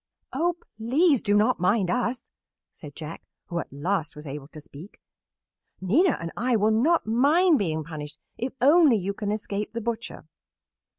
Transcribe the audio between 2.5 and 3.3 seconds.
said Jack,